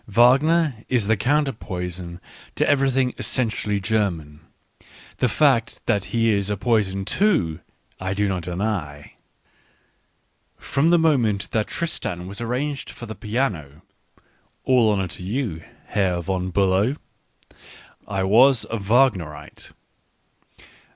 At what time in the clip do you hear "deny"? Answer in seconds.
8.41-9.13